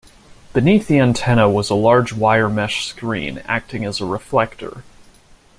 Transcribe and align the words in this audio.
Beneath 0.53 0.87
the 0.87 0.97
antenna 0.97 1.47
was 1.47 1.69
a 1.69 1.75
large 1.75 2.11
wire 2.11 2.49
mesh 2.49 2.87
screen 2.87 3.43
acting 3.45 3.85
as 3.85 4.01
a 4.01 4.05
reflector. 4.07 4.83